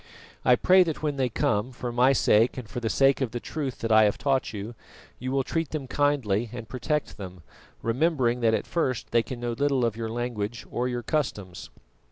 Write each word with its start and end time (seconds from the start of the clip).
I 0.43 0.55
pray 0.55 0.81
that 0.81 1.03
when 1.03 1.17
they 1.17 1.29
come, 1.29 1.71
for 1.71 1.91
my 1.91 2.11
sake 2.11 2.57
and 2.57 2.67
for 2.67 2.79
the 2.79 2.89
sake 2.89 3.21
of 3.21 3.29
the 3.29 3.39
truth 3.39 3.77
that 3.81 3.91
I 3.91 4.05
have 4.05 4.17
taught 4.17 4.51
you, 4.51 4.73
you 5.19 5.31
will 5.31 5.43
treat 5.43 5.69
them 5.69 5.85
kindly 5.87 6.49
and 6.51 6.67
protect 6.67 7.17
them, 7.17 7.43
remembering 7.83 8.39
that 8.39 8.55
at 8.55 8.65
first 8.65 9.11
they 9.11 9.21
can 9.21 9.39
know 9.39 9.51
little 9.51 9.85
of 9.85 9.95
your 9.95 10.09
language 10.09 10.65
or 10.71 10.87
your 10.87 11.03
customs." 11.03 11.69